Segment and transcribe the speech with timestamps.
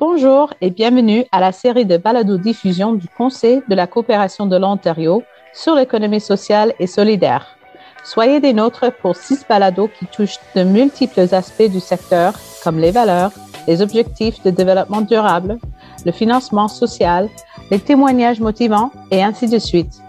[0.00, 5.22] Bonjour et bienvenue à la série de balado-diffusion du Conseil de la coopération de l'Ontario
[5.52, 7.56] sur l'économie sociale et solidaire.
[8.02, 12.34] Soyez des nôtres pour six balados qui touchent de multiples aspects du secteur,
[12.64, 13.30] comme les valeurs,
[13.68, 15.58] les objectifs de développement durable,
[16.04, 17.28] le financement social,
[17.70, 20.02] les témoignages motivants et ainsi de suite.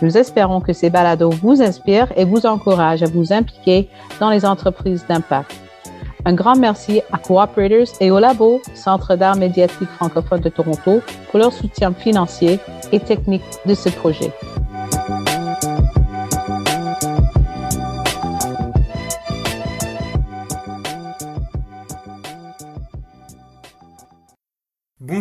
[0.00, 3.88] Nous espérons que ces balados vous inspirent et vous encouragent à vous impliquer
[4.20, 5.63] dans les entreprises d'impact.
[6.26, 11.38] Un grand merci à Cooperators et au Labo, Centre d'art médiatique francophone de Toronto, pour
[11.38, 12.58] leur soutien financier
[12.92, 14.32] et technique de ce projet.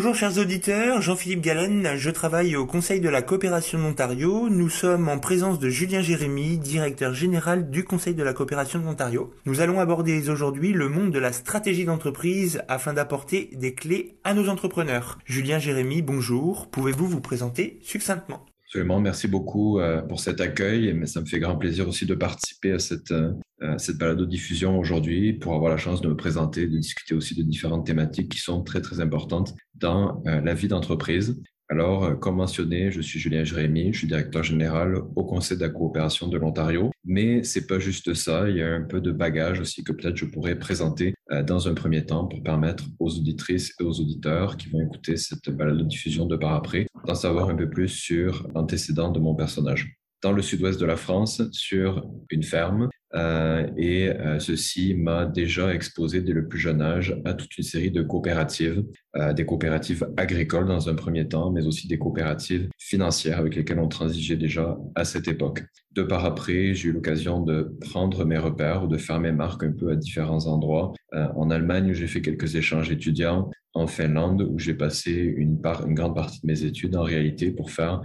[0.03, 4.49] Bonjour chers auditeurs, Jean-Philippe Galen, je travaille au Conseil de la coopération de l'Ontario.
[4.49, 8.83] Nous sommes en présence de Julien Jérémy, directeur général du Conseil de la coopération de
[8.83, 9.33] l'Ontario.
[9.45, 14.33] Nous allons aborder aujourd'hui le monde de la stratégie d'entreprise afin d'apporter des clés à
[14.33, 15.19] nos entrepreneurs.
[15.23, 18.43] Julien Jérémy, bonjour, pouvez-vous vous présenter succinctement?
[18.73, 22.15] Absolument, merci beaucoup euh, pour cet accueil, mais ça me fait grand plaisir aussi de
[22.15, 23.31] participer à cette, euh,
[23.77, 27.85] cette balado-diffusion aujourd'hui pour avoir la chance de me présenter, de discuter aussi de différentes
[27.85, 31.39] thématiques qui sont très très importantes dans euh, la vie d'entreprise.
[31.73, 35.63] Alors, euh, comme mentionné, je suis Julien Jérémy, je suis directeur général au Conseil de
[35.63, 36.91] la coopération de l'Ontario.
[37.03, 40.15] Mais c'est pas juste ça, il y a un peu de bagage aussi que peut-être
[40.15, 44.55] je pourrais présenter euh, dans un premier temps pour permettre aux auditrices et aux auditeurs
[44.55, 47.87] qui vont écouter cette balade de diffusion de par après d'en savoir un peu plus
[47.87, 53.67] sur l'antécédent de mon personnage dans le sud-ouest de la France sur une ferme euh,
[53.77, 57.91] et euh, ceci m'a déjà exposé dès le plus jeune âge à toute une série
[57.91, 58.83] de coopératives,
[59.15, 63.79] euh, des coopératives agricoles dans un premier temps, mais aussi des coopératives financières avec lesquelles
[63.79, 65.63] on transigeait déjà à cette époque.
[65.91, 69.63] De par après, j'ai eu l'occasion de prendre mes repères ou de faire mes marques
[69.63, 70.93] un peu à différents endroits.
[71.13, 76.15] en Allemagne, où j'ai fait quelques échanges étudiants, en Finlande, où j'ai passé une, grande
[76.15, 78.01] partie de mes études en réalité pour faire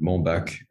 [0.00, 0.62] mon bac,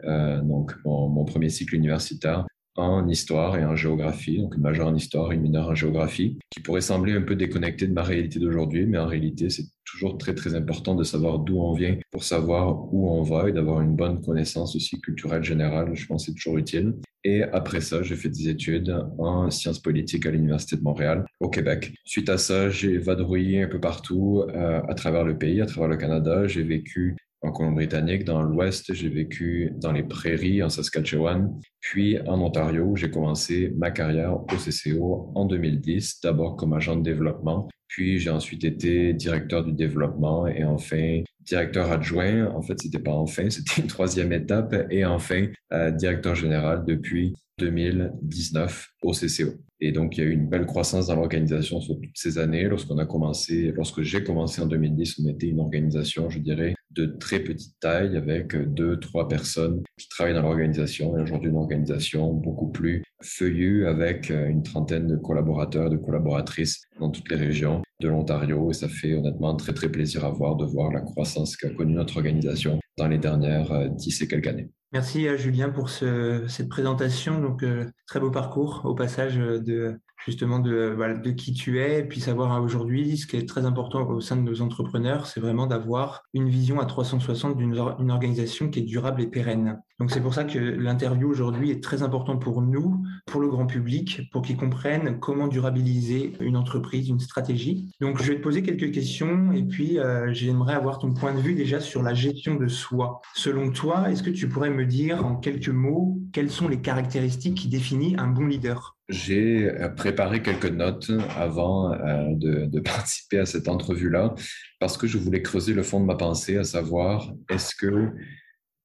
[0.44, 2.46] donc mon, premier cycle universitaire
[2.80, 6.38] en histoire et en géographie, donc une majeure en histoire et une mineure en géographie,
[6.50, 10.18] qui pourrait sembler un peu déconnecté de ma réalité d'aujourd'hui, mais en réalité, c'est toujours
[10.18, 13.82] très très important de savoir d'où on vient pour savoir où on va et d'avoir
[13.82, 15.96] une bonne connaissance aussi culturelle générale.
[15.96, 16.96] Je pense c'est toujours utile.
[17.24, 21.50] Et après ça, j'ai fait des études en sciences politiques à l'Université de Montréal, au
[21.50, 21.94] Québec.
[22.06, 25.90] Suite à ça, j'ai vadrouillé un peu partout euh, à travers le pays, à travers
[25.90, 26.48] le Canada.
[26.48, 32.42] J'ai vécu en Colombie-Britannique, dans l'Ouest, j'ai vécu dans les prairies en Saskatchewan, puis en
[32.42, 38.20] Ontario, j'ai commencé ma carrière au CCO en 2010, d'abord comme agent de développement, puis
[38.20, 42.48] j'ai ensuite été directeur du développement et enfin directeur adjoint.
[42.54, 47.36] En fait, c'était pas enfin, c'était une troisième étape et enfin euh, directeur général depuis
[47.58, 49.54] 2019 au CCO.
[49.82, 52.66] Et donc, il y a eu une belle croissance dans l'organisation sur toutes ces années.
[52.66, 57.06] Lorsqu'on a commencé, lorsque j'ai commencé en 2010, on était une organisation, je dirais, de
[57.06, 62.34] très petite taille avec deux, trois personnes qui travaillent dans l'organisation et aujourd'hui une organisation
[62.34, 68.08] beaucoup plus feuillue avec une trentaine de collaborateurs, de collaboratrices dans toutes les régions de
[68.08, 71.70] l'Ontario et ça fait honnêtement très très plaisir à voir de voir la croissance qu'a
[71.70, 74.70] connue notre organisation dans les dernières dix et quelques années.
[74.92, 77.40] Merci à Julien pour ce, cette présentation.
[77.40, 80.96] Donc, euh, très beau parcours au passage de justement de,
[81.32, 84.62] qui tu es, puis savoir aujourd'hui, ce qui est très important au sein de nos
[84.62, 89.28] entrepreneurs, c'est vraiment d'avoir une vision à 360 d'une une organisation qui est durable et
[89.28, 89.80] pérenne.
[90.00, 93.66] Donc c'est pour ça que l'interview aujourd'hui est très importante pour nous, pour le grand
[93.66, 97.92] public, pour qu'ils comprennent comment durabiliser une entreprise, une stratégie.
[98.00, 101.40] Donc je vais te poser quelques questions et puis euh, j'aimerais avoir ton point de
[101.40, 103.22] vue déjà sur la gestion de soi.
[103.36, 107.56] Selon toi, est-ce que tu pourrais me dire en quelques mots quelles sont les caractéristiques
[107.56, 108.99] qui définissent un bon leader?
[109.10, 114.36] J'ai euh, préparé quelques notes avant euh, de, participer à cette entrevue-là
[114.80, 118.12] parce que je voulais creuser le fond de ma pensée, à savoir est-ce que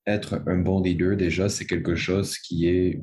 [0.07, 3.01] être un bon leader déjà c'est quelque chose qui est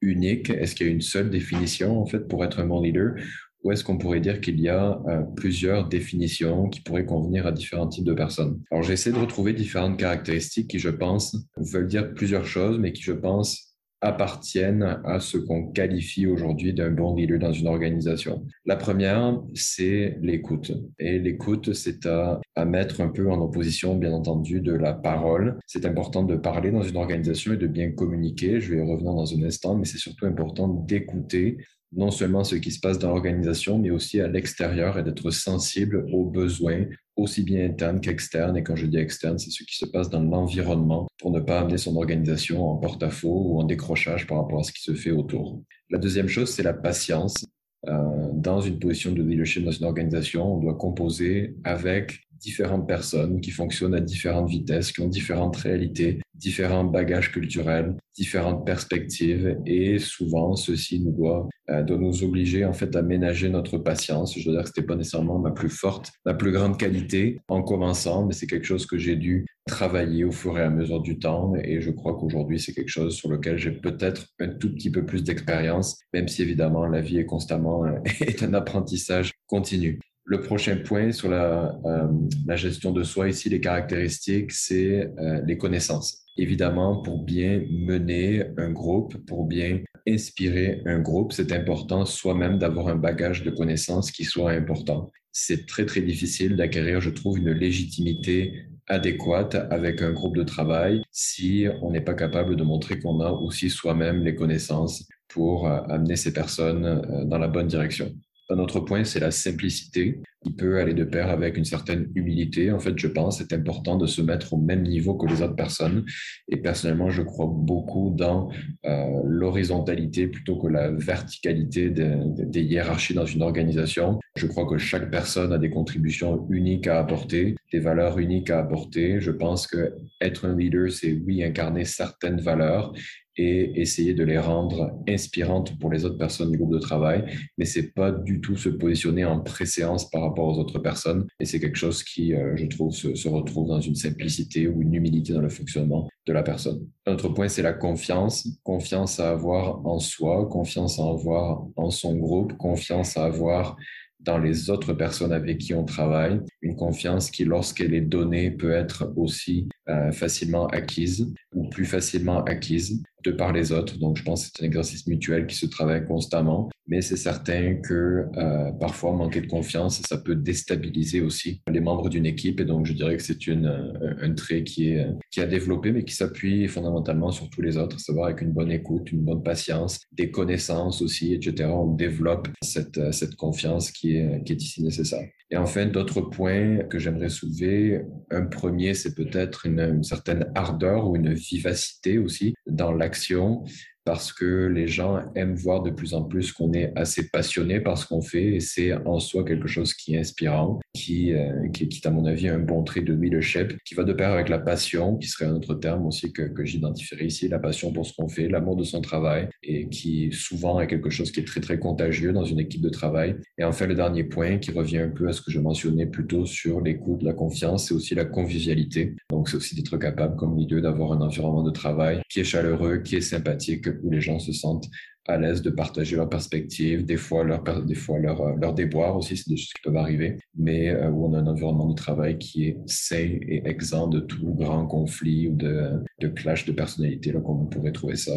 [0.00, 0.50] unique?
[0.50, 3.14] Est-ce qu'il y a une seule définition en fait pour être un bon leader?
[3.62, 7.52] Ou est-ce qu'on pourrait dire qu'il y a euh, plusieurs définitions qui pourraient convenir à
[7.52, 8.60] différents types de personnes?
[8.70, 12.92] Alors j'ai essayé de retrouver différentes caractéristiques qui je pense veulent dire plusieurs choses mais
[12.92, 13.73] qui je pense
[14.04, 18.46] appartiennent à ce qu'on qualifie aujourd'hui d'un bon leader dans une organisation.
[18.66, 20.72] La première, c'est l'écoute.
[20.98, 25.58] Et l'écoute, c'est à, à, mettre un peu en opposition, bien entendu, de la parole.
[25.66, 28.60] C'est important de parler dans une organisation et de bien communiquer.
[28.60, 31.56] Je vais y revenir dans un instant, mais c'est surtout important d'écouter
[31.96, 36.06] non seulement ce qui se passe dans l'organisation, mais aussi à l'extérieur et d'être sensible
[36.12, 36.86] aux besoins,
[37.16, 38.56] aussi bien internes qu'externes.
[38.56, 41.60] Et quand je dis externe, c'est ce qui se passe dans l'environnement pour ne pas
[41.60, 45.10] amener son organisation en porte-à-faux ou en décrochage par rapport à ce qui se fait
[45.12, 45.62] autour.
[45.90, 47.44] La deuxième chose, c'est la patience.
[47.88, 53.40] euh, dans une position de leadership dans une organisation, on doit composer avec différentes personnes
[53.40, 59.98] qui fonctionnent à différentes vitesses, qui ont différentes réalités, différents bagages culturels, différentes perspectives et
[59.98, 64.38] souvent ceci nous doit, euh, nous obliger en fait à ménager notre patience.
[64.38, 67.62] Je dois dire que c'était pas nécessairement ma plus forte, ma plus grande qualité en
[67.62, 71.18] commençant, mais c'est quelque chose que j'ai dû travailler au fur et à mesure du
[71.18, 74.90] temps et je crois qu'aujourd'hui c'est quelque chose sur lequel j'ai peut-être un tout petit
[74.90, 77.86] peu plus d'expérience, même si évidemment la vie est constamment
[78.20, 79.98] est un apprentissage continu.
[80.26, 82.08] Le prochain point sur la, euh,
[82.46, 86.24] la, gestion de soi, ici, les caractéristiques, c'est euh, les connaissances.
[86.38, 92.88] Évidemment, pour bien mener un groupe, pour bien inspirer un groupe, c'est important soi-même d'avoir
[92.88, 95.12] un bagage de connaissances qui soit important.
[95.30, 101.02] C'est très, très difficile d'acquérir, je trouve, une légitimité adéquate avec un groupe de travail
[101.10, 105.82] si on n'est pas capable de montrer qu'on a aussi soi-même les connaissances pour euh,
[105.90, 108.10] amener ces personnes dans la bonne direction.
[108.50, 112.70] Un autre point, c'est la simplicité qui peut aller de pair avec une certaine humilité.
[112.70, 115.56] En fait, je pense c'est important de se mettre au même niveau que les autres
[115.56, 116.04] personnes.
[116.48, 118.50] Et personnellement, je crois beaucoup dans
[118.84, 124.20] euh, l'horizontalité plutôt que la verticalité des hiérarchies dans une organisation.
[124.36, 128.58] Je crois que chaque personne a des contributions uniques à apporter, des valeurs uniques à
[128.58, 129.20] apporter.
[129.20, 132.92] Je pense que être un leader, c'est oui incarner certaines valeurs
[133.36, 137.24] et essayer de les rendre inspirantes pour les autres personnes du groupe de travail,
[137.58, 141.26] mais c'est pas du tout se positionner en préséance par rapport aux autres personnes.
[141.40, 144.82] Et c'est quelque chose qui, euh, je trouve, se, se, retrouve dans une simplicité ou
[144.82, 146.86] une humilité dans le fonctionnement de la personne.
[147.06, 148.46] Un autre point, c'est la confiance.
[148.62, 153.76] Confiance à avoir en soi, confiance à avoir en son groupe, confiance à avoir
[154.24, 158.72] dans les autres personnes avec qui on travaille, une confiance qui, lorsqu'elle est donnée, peut
[158.72, 163.98] être aussi euh, facilement acquise ou plus facilement acquise de par les autres.
[163.98, 167.76] Donc, je pense que c'est un exercice mutuel qui se travaille constamment, mais c'est certain
[167.76, 172.60] que euh, parfois manquer de confiance, ça peut déstabiliser aussi les membres d'une équipe.
[172.60, 175.92] Et donc, je dirais que c'est une euh, un trait qui est qui a développé,
[175.92, 179.42] mais qui s'appuie fondamentalement sur tous les autres, savoir avec une bonne écoute, une bonne
[179.42, 181.68] patience, des connaissances aussi, etc.
[181.70, 185.28] On développe cette cette confiance qui est qui est ici nécessaire.
[185.50, 188.02] Et enfin, d'autres points que j'aimerais soulever.
[188.30, 193.64] Un premier, c'est peut-être une, une, certaine ardeur ou une vivacité aussi dans l'action
[194.04, 197.96] parce que les gens aiment voir de plus en plus qu'on est assez passionné par
[197.98, 201.88] ce qu'on fait et c'est en soi quelque chose qui est inspirant, qui, euh, qui,
[201.88, 204.58] qui, à mon avis, un bon trait de leadership, qui va de pair avec la
[204.58, 208.12] passion, qui serait un autre terme aussi que, que j'identifierais ici, la passion pour ce
[208.14, 211.60] qu'on fait, l'amour de son travail et qui souvent est quelque chose qui est très,
[211.60, 213.36] très contagieux dans une équipe de travail.
[213.58, 216.26] Et enfin, le dernier point qui revient un peu à ce que je mentionnais plus
[216.26, 219.14] tôt sur l'écoute, la confiance, c'est aussi la convivialité.
[219.30, 222.98] Donc, c'est aussi d'être capable, comme leader, d'avoir un environnement de travail qui est chaleureux,
[222.98, 224.88] qui est sympathique, où les gens se sentent
[225.26, 229.16] à l'aise de partager leurs perspectives, des fois leur, des fois leur, euh, leur déboire
[229.16, 231.94] aussi, c'est des choses qui peuvent arriver, mais euh, où on a un environnement de
[231.94, 236.72] travail qui est sain et exempt de tout grand conflit ou de, de clash de
[236.72, 238.34] personnalité, là, comme on pourrait trouver ça,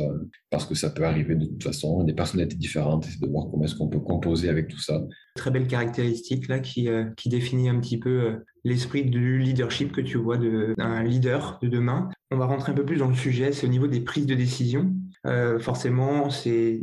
[0.50, 3.66] parce que ça peut arriver de toute façon, des personnalités différentes, et de voir comment
[3.66, 5.04] est-ce qu'on peut composer avec tout ça.
[5.38, 10.02] Très belle caractéristique là qui, euh, qui définit un petit peu l'esprit du leadership que
[10.02, 12.10] tu vois d'un leader de demain.
[12.32, 14.36] On va rentrer un peu plus dans le sujet, c'est au niveau des prises de
[14.36, 14.94] décision.
[15.26, 16.82] Euh, forcément, c'est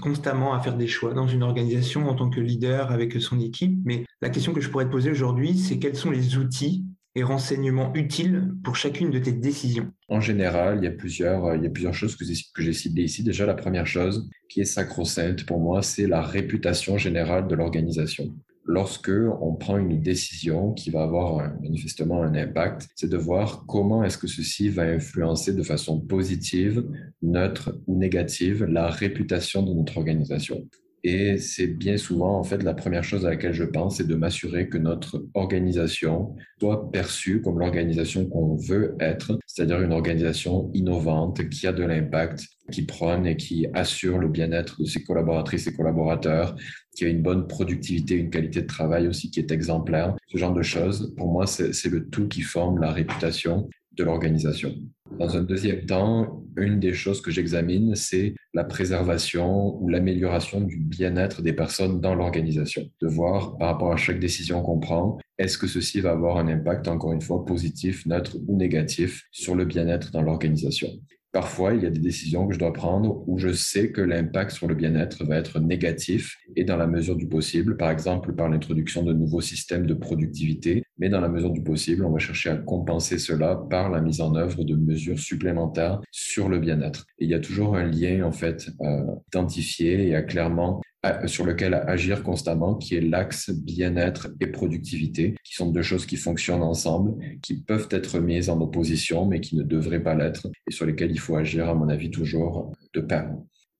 [0.00, 3.78] constamment à faire des choix dans une organisation en tant que leader avec son équipe.
[3.84, 7.22] Mais la question que je pourrais te poser aujourd'hui, c'est quels sont les outils et
[7.22, 11.66] renseignements utiles pour chacune de tes décisions En général, il y a plusieurs, il y
[11.66, 12.24] a plusieurs choses que
[12.62, 13.22] j'ai ciblées ici.
[13.24, 18.32] Déjà, la première chose qui est sacro-sainte pour moi, c'est la réputation générale de l'organisation
[18.70, 24.04] lorsque on prend une décision qui va avoir manifestement un impact, c'est de voir comment
[24.04, 26.84] est-ce que ceci va influencer de façon positive,
[27.22, 30.68] neutre ou négative la réputation de notre organisation.
[31.02, 34.14] Et c'est bien souvent, en fait, la première chose à laquelle je pense, c'est de
[34.14, 41.48] m'assurer que notre organisation soit perçue comme l'organisation qu'on veut être, c'est-à-dire une organisation innovante
[41.48, 45.72] qui a de l'impact, qui prône et qui assure le bien-être de ses collaboratrices et
[45.72, 46.54] collaborateurs,
[46.94, 50.14] qui a une bonne productivité, une qualité de travail aussi qui est exemplaire.
[50.28, 54.74] Ce genre de choses, pour moi, c'est le tout qui forme la réputation de l'organisation.
[55.18, 60.78] Dans un deuxième temps, une des choses que j'examine, c'est la préservation ou l'amélioration du
[60.78, 62.88] bien-être des personnes dans l'organisation.
[63.00, 66.48] De voir par rapport à chaque décision qu'on prend, est-ce que ceci va avoir un
[66.48, 70.88] impact, encore une fois, positif, neutre ou négatif sur le bien-être dans l'organisation.
[71.32, 74.50] Parfois, il y a des décisions que je dois prendre où je sais que l'impact
[74.50, 78.48] sur le bien-être va être négatif et dans la mesure du possible, par exemple par
[78.48, 82.50] l'introduction de nouveaux systèmes de productivité, mais dans la mesure du possible, on va chercher
[82.50, 87.06] à compenser cela par la mise en œuvre de mesures supplémentaires sur le bien-être.
[87.18, 90.80] Il y a toujours un lien en fait euh, identifié et à clairement
[91.26, 96.16] sur lequel agir constamment, qui est l'axe bien-être et productivité, qui sont deux choses qui
[96.16, 100.72] fonctionnent ensemble, qui peuvent être mises en opposition, mais qui ne devraient pas l'être, et
[100.72, 103.30] sur lesquelles il faut agir, à mon avis, toujours de pair.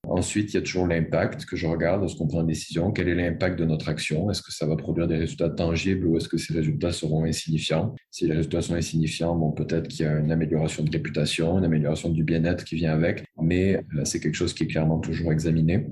[0.07, 2.91] Ensuite, il y a toujours l'impact que je regarde lorsqu'on prend une décision?
[2.91, 4.31] Quel est l'impact de notre action?
[4.31, 7.93] Est-ce que ça va produire des résultats tangibles ou est-ce que ces résultats seront insignifiants?
[8.09, 11.65] Si les résultats sont insignifiants, bon, peut-être qu'il y a une amélioration de réputation, une
[11.65, 15.31] amélioration du bien-être qui vient avec, mais euh, c'est quelque chose qui est clairement toujours
[15.31, 15.85] examiné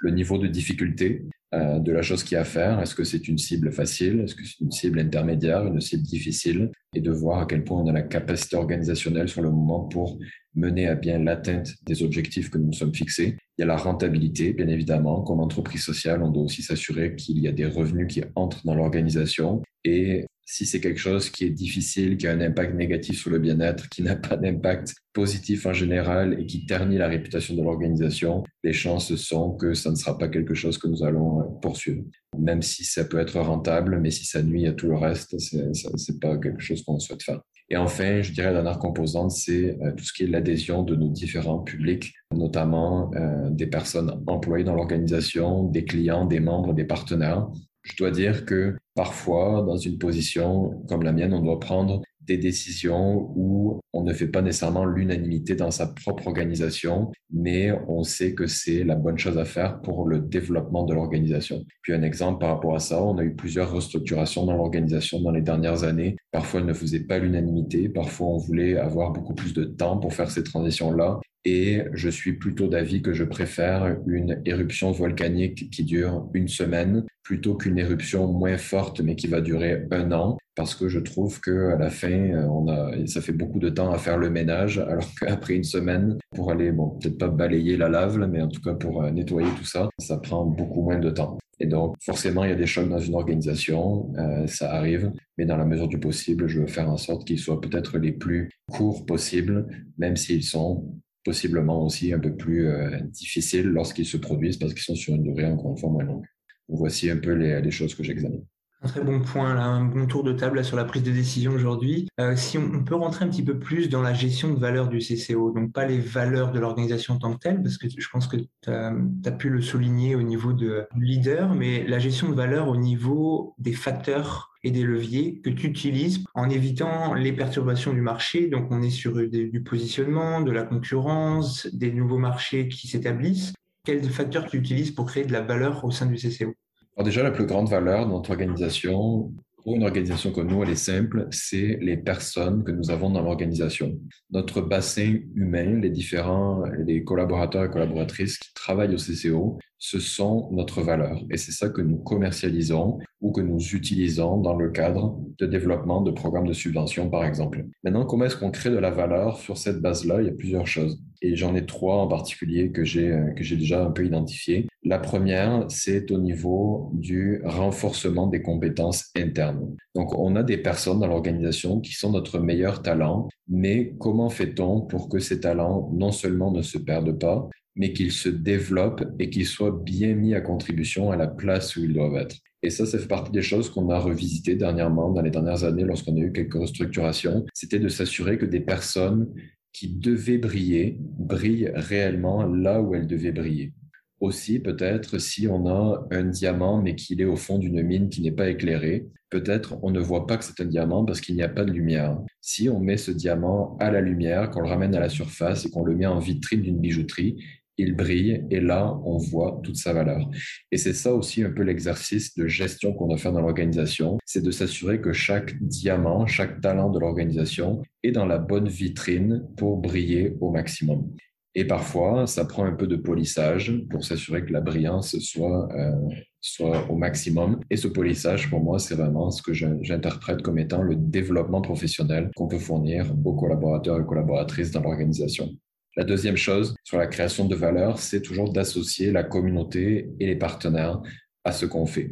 [0.00, 2.80] le niveau de difficulté euh, de la chose qui a à faire.
[2.80, 4.20] Est-ce que c'est une cible facile?
[4.20, 6.70] Est-ce que c'est une cible intermédiaire, une cible difficile?
[6.94, 10.18] Et de voir à quel point on a la capacité organisationnelle sur le moment pour
[10.54, 13.36] mener à bien l'atteinte des objectifs que nous nous sommes fixés.
[13.58, 15.22] Il y a la rentabilité, bien évidemment.
[15.22, 18.74] Comme entreprise sociale, on doit aussi s'assurer qu'il y a des revenus qui entrent dans
[18.74, 23.30] l'organisation et si c'est quelque chose qui est difficile, qui a un impact négatif sur
[23.30, 27.62] le bien-être, qui n'a pas d'impact positif en général et qui ternit la réputation de
[27.62, 31.44] l'organisation, les chances sont que ça ne sera pas quelque chose que nous allons euh,
[31.62, 32.02] poursuivre.
[32.36, 36.20] Même si ça peut être rentable, mais si ça nuit à tout le reste, c'est
[36.20, 37.40] pas quelque chose qu'on souhaite faire.
[37.72, 40.96] Et enfin, je dirais la dernière composante, c'est euh, tout ce qui est l'adhésion de
[40.96, 46.84] nos différents publics, notamment euh, des personnes employées dans l'organisation, des clients, des membres, des
[46.84, 47.46] partenaires.
[47.82, 52.38] Je dois dire que parfois, dans une position comme la mienne, on doit prendre des
[52.38, 58.34] décisions où on ne fait pas nécessairement l'unanimité dans sa propre organisation, mais on sait
[58.34, 61.64] que c'est la bonne chose à faire pour le développement de l'organisation.
[61.82, 65.32] Puis un exemple par rapport à ça, on a eu plusieurs restructurations dans l'organisation dans
[65.32, 66.16] les dernières années.
[66.30, 70.14] Parfois, elle ne faisait pas l'unanimité, parfois on voulait avoir beaucoup plus de temps pour
[70.14, 71.20] faire ces transitions-là.
[71.44, 77.04] Et je suis plutôt d'avis que je préfère une éruption volcanique qui dure une semaine
[77.22, 80.36] plutôt qu'une éruption moins forte mais qui va durer un an.
[80.54, 83.90] Parce que je trouve que à la fin on a ça fait beaucoup de temps
[83.90, 87.88] à faire le ménage alors qu'après une semaine pour aller bon peut-être pas balayer la
[87.88, 91.10] lave mais en tout cas pour euh, nettoyer tout ça ça prend beaucoup moins de
[91.10, 91.38] temps.
[91.58, 95.46] Et donc forcément il y a des chocs dans une organisation euh, ça arrive mais
[95.46, 98.50] dans la mesure du possible je veux faire en sorte qu'ils soient peut-être les plus
[98.70, 99.66] courts possibles
[99.96, 100.84] même s'ils sont
[101.24, 105.22] possiblement aussi un peu plus euh, difficiles lorsqu'ils se produisent parce qu'ils sont sur une
[105.22, 106.24] durée encore une moins longue.
[106.68, 108.44] voici un peu les, choses que j'examine.
[108.82, 112.08] Un très bon point, un bon tour de table sur la prise de décision aujourd'hui.
[112.18, 115.00] Euh, si on, peut rentrer un petit peu plus dans la gestion de valeur du
[115.00, 118.26] CCO, donc pas les valeurs de l'organisation en tant que telle, parce que je pense
[118.26, 118.94] que tu as,
[119.26, 123.54] as, pu le souligner au niveau de leader, mais la gestion de valeur au niveau
[123.58, 128.48] des facteurs et des leviers que tu utilises en évitant les perturbations du marché.
[128.48, 133.52] Donc, on est sur du positionnement, de la concurrence, des nouveaux marchés qui s'établissent.
[133.84, 136.54] Quels facteurs tu utilises pour créer de la valeur au sein du CCO
[136.96, 140.70] Alors déjà, la plus grande valeur de notre organisation, pour une organisation comme nous, elle
[140.70, 143.98] est simple, c'est les personnes que nous avons dans l'organisation.
[144.30, 150.48] Notre bassin humain, les différents les collaborateurs et collaboratrices qui travaillent au CCO, ce sont
[150.52, 151.20] notre valeur.
[151.30, 156.02] Et c'est ça que nous commercialisons ou que nous utilisons dans le cadre de développement
[156.02, 157.64] de programmes de subvention, par exemple.
[157.82, 160.20] Maintenant, comment est-ce qu'on crée de la valeur sur cette base-là?
[160.20, 161.02] Il y a plusieurs choses.
[161.22, 164.68] Et j'en ai trois en particulier que j'ai, que j'ai déjà un peu identifiées.
[164.84, 169.76] La première, c'est au niveau du renforcement des compétences internes.
[169.94, 174.80] Donc, on a des personnes dans l'organisation qui sont notre meilleur talent, mais comment fait-on
[174.82, 179.30] pour que ces talents non seulement ne se perdent pas, mais qu'ils se développent et
[179.30, 182.36] qu'ils soient bien mis à contribution à la place où ils doivent être.
[182.62, 185.84] Et ça, ça fait partie des choses qu'on a revisitées dernièrement, dans les dernières années,
[185.84, 187.46] lorsqu'on a eu quelques restructurations.
[187.54, 189.28] C'était de s'assurer que des personnes
[189.72, 193.72] qui devaient briller brillent réellement là où elles devaient briller.
[194.20, 198.20] Aussi, peut-être, si on a un diamant, mais qu'il est au fond d'une mine qui
[198.20, 201.42] n'est pas éclairée, peut-être on ne voit pas que c'est un diamant parce qu'il n'y
[201.42, 202.18] a pas de lumière.
[202.42, 205.70] Si on met ce diamant à la lumière, qu'on le ramène à la surface et
[205.70, 207.42] qu'on le met en vitrine d'une bijouterie,
[207.80, 210.28] il brille et là, on voit toute sa valeur.
[210.70, 214.42] Et c'est ça aussi un peu l'exercice de gestion qu'on doit faire dans l'organisation, c'est
[214.42, 219.78] de s'assurer que chaque diamant, chaque talent de l'organisation est dans la bonne vitrine pour
[219.78, 221.10] briller au maximum.
[221.56, 225.96] Et parfois, ça prend un peu de polissage pour s'assurer que la brillance soit, euh,
[226.40, 227.58] soit au maximum.
[227.70, 232.30] Et ce polissage, pour moi, c'est vraiment ce que j'interprète comme étant le développement professionnel
[232.36, 235.50] qu'on peut fournir aux collaborateurs et collaboratrices dans l'organisation.
[235.96, 240.36] La deuxième chose sur la création de valeur, c'est toujours d'associer la communauté et les
[240.36, 241.02] partenaires
[241.42, 242.10] à ce qu'on fait.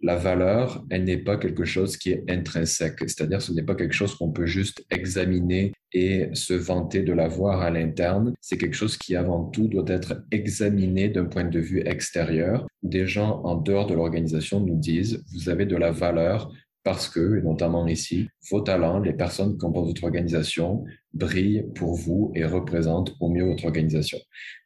[0.00, 3.94] La valeur, elle n'est pas quelque chose qui est intrinsèque, c'est-à-dire ce n'est pas quelque
[3.94, 8.32] chose qu'on peut juste examiner et se vanter de l'avoir à l'interne.
[8.40, 12.66] C'est quelque chose qui avant tout doit être examiné d'un point de vue extérieur.
[12.82, 16.50] Des gens en dehors de l'organisation nous disent, vous avez de la valeur
[16.84, 20.84] parce que, et notamment ici, vos talents, les personnes qui composent votre organisation,
[21.18, 24.18] brillent pour vous et représentent au mieux votre organisation.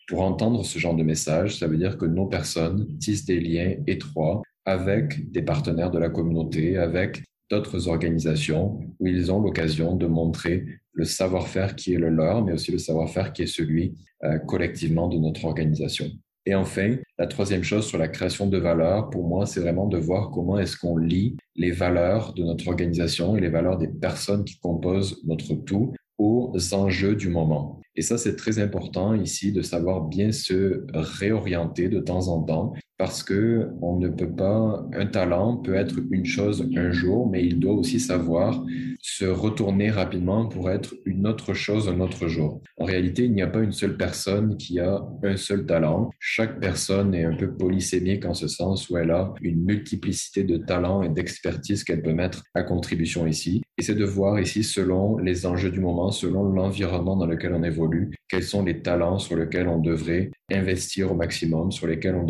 [0.09, 3.77] Pour entendre ce genre de message, ça veut dire que nos personnes tissent des liens
[3.87, 10.07] étroits avec des partenaires de la communauté, avec d'autres organisations où ils ont l'occasion de
[10.07, 13.95] montrer le savoir-faire qui est le leur, mais aussi le savoir-faire qui est celui
[14.25, 16.07] euh, collectivement de notre organisation.
[16.45, 19.97] Et enfin, la troisième chose sur la création de valeur, pour moi, c'est vraiment de
[19.97, 24.45] voir comment est-ce qu'on lie les valeurs de notre organisation et les valeurs des personnes
[24.45, 27.82] qui composent notre tout aux enjeux du moment.
[27.95, 32.73] Et ça, c'est très important ici de savoir bien se réorienter de temps en temps
[33.03, 37.45] parce que on ne peut pas, un talent peut être une chose un jour, mais
[37.45, 38.65] il doit aussi savoir
[39.01, 42.63] se retourner rapidement pour être une autre chose un autre jour.
[42.79, 46.11] En réalité, il n'y a pas une seule personne qui a un seul talent.
[46.21, 50.57] Chaque personne est un peu polysémique en ce sens où elle a une multiplicité de
[50.57, 53.63] talents et d'expertise qu'elle peut mettre à contribution ici.
[53.79, 57.65] Et c'est de voir ici, selon les enjeux du moment, selon l'environnement dans lequel on
[57.65, 57.82] évolue,
[58.29, 62.25] quels sont les talents sur lesquels on devrait investir au maximum, sur lesquels on,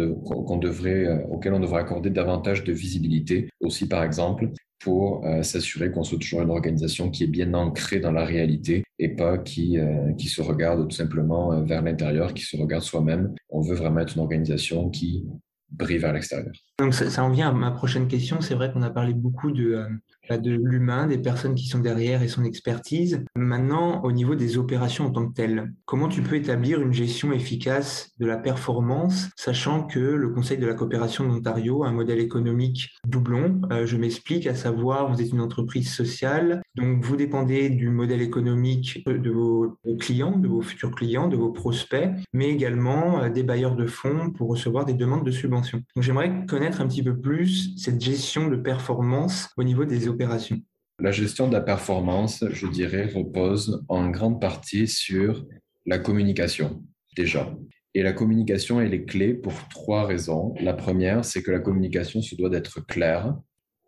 [0.56, 3.48] devrait, euh, auxquels on devrait accorder davantage de visibilité.
[3.60, 8.00] Aussi, par exemple, pour euh, s'assurer qu'on soit toujours une organisation qui est bien ancrée
[8.00, 12.44] dans la réalité et pas qui, euh, qui se regarde tout simplement vers l'intérieur, qui
[12.44, 13.34] se regarde soi-même.
[13.48, 15.24] On veut vraiment être une organisation qui
[15.70, 16.52] brille vers l'extérieur.
[16.78, 18.40] Donc ça, en vient à ma prochaine question.
[18.40, 19.86] C'est vrai qu'on a parlé beaucoup de,
[20.30, 23.24] de l'humain, des personnes qui sont derrière et son expertise.
[23.34, 27.32] Maintenant, au niveau des opérations en tant que telles, comment tu peux établir une gestion
[27.32, 32.20] efficace de la performance, sachant que le Conseil de la coopération d'Ontario a un modèle
[32.20, 33.60] économique doublon?
[33.70, 38.22] Euh, je m'explique, à savoir, vous êtes une entreprise sociale, donc vous dépendez du modèle
[38.22, 43.42] économique de vos, clients, de vos futurs clients, de vos prospects, mais également euh, des
[43.42, 45.82] bailleurs de fonds pour recevoir des demandes de subventions.
[45.94, 50.60] Donc j'aimerais connaître un petit peu plus cette gestion de performance au niveau des opérations
[51.02, 55.44] la gestion de la performance, je dirais, repose en grande partie sur
[55.84, 56.84] la communication,
[57.16, 57.52] déjà.
[57.94, 60.54] Et la communication, elle est clé pour trois raisons.
[60.60, 63.34] La première, c'est que la communication se doit d'être claire.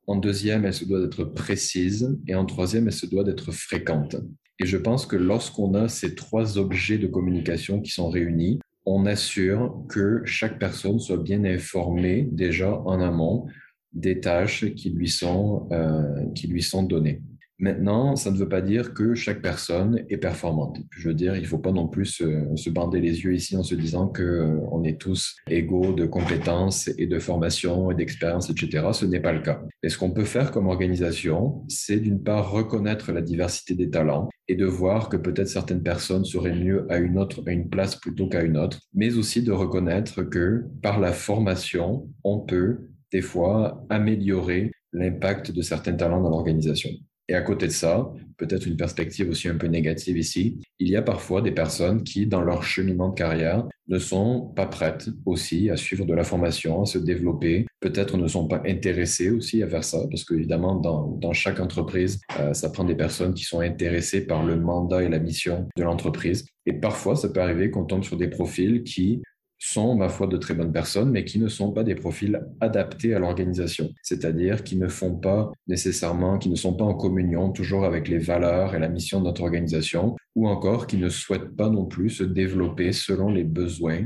[0.07, 2.19] En deuxième, elle se doit d'être précise.
[2.27, 4.17] Et en troisième, elle se doit d'être fréquente.
[4.61, 9.07] Et je pense que lorsqu'on a ces trois objets de communication qui sont réunis, on
[9.07, 13.47] assure que chaque personne soit bien informée déjà en amont
[13.93, 17.23] des tâches qui lui sont, euh, qui lui sont données.
[17.59, 20.79] Maintenant, ça ne veut pas dire que chaque personne est performante.
[20.91, 23.63] Je veux dire, il ne faut pas non plus se, bander les yeux ici en
[23.63, 28.89] se disant qu'on euh, est tous égaux de compétences et de formation et d'expérience, etc.
[28.93, 29.63] Ce n'est pas le cas.
[29.85, 34.29] Et ce qu'on peut faire comme organisation, c'est d'une part reconnaître la diversité des talents
[34.49, 37.95] et de voir que peut-être certaines personnes seraient mieux à une autre, à une place
[37.95, 43.23] plutôt qu'à une autre, mais aussi de reconnaître que par la formation, on peut des
[43.23, 46.91] fois améliorer l'impact de certains talents dans l'organisation.
[47.29, 50.97] Et à côté de ça, peut-être une perspective aussi un peu négative ici, il y
[50.97, 55.71] a parfois des personnes qui, dans leur cheminement de carrière, ne sont pas prêtes aussi
[55.71, 59.69] à suivre de la formation, à se développer, peut-être ne sont pas intéressées aussi à
[59.69, 63.61] faire ça, parce qu'évidemment, dans, dans chaque entreprise, euh, ça prend des personnes qui sont
[63.61, 66.47] intéressées par le mandat et la mission de l'entreprise.
[66.67, 69.23] Et parfois, ça peut arriver qu'on tombe sur des profils qui
[69.59, 73.15] sont, ma foi, de très bonnes personnes, mais qui ne sont pas des profils adaptés
[73.15, 73.91] à l'organisation.
[74.03, 78.19] C'est-à-dire qui ne font pas nécessairement, qui ne sont pas en communion toujours avec les
[78.19, 82.11] valeurs et la mission de notre organisation, ou encore qui ne souhaitent pas non plus
[82.11, 84.05] se développer selon les besoins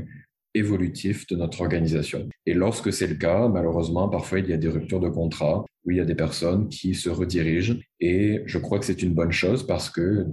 [0.53, 2.27] évolutifs de notre organisation.
[2.45, 5.91] Et lorsque c'est le cas, malheureusement, parfois il y a des ruptures de contrat où
[5.91, 9.31] il y a des personnes qui se redirigent et je crois que c'est une bonne
[9.31, 10.25] chose parce que